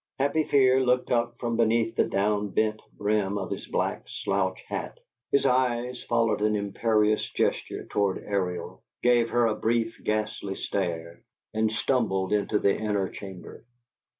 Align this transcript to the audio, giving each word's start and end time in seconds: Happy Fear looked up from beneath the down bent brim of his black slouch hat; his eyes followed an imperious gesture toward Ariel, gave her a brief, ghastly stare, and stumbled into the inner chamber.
Happy 0.17 0.43
Fear 0.43 0.79
looked 0.79 1.11
up 1.11 1.35
from 1.37 1.57
beneath 1.57 1.95
the 1.95 2.05
down 2.05 2.49
bent 2.49 2.81
brim 2.97 3.37
of 3.37 3.51
his 3.51 3.67
black 3.67 4.01
slouch 4.07 4.59
hat; 4.67 4.99
his 5.31 5.45
eyes 5.45 6.01
followed 6.09 6.41
an 6.41 6.55
imperious 6.55 7.29
gesture 7.33 7.85
toward 7.85 8.17
Ariel, 8.17 8.81
gave 9.03 9.29
her 9.29 9.45
a 9.45 9.53
brief, 9.53 10.01
ghastly 10.03 10.55
stare, 10.55 11.21
and 11.53 11.71
stumbled 11.71 12.33
into 12.33 12.57
the 12.57 12.75
inner 12.75 13.09
chamber. 13.09 13.63